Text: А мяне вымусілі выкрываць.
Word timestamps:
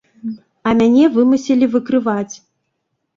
А 0.69 0.71
мяне 0.79 1.03
вымусілі 1.17 1.65
выкрываць. 1.75 2.33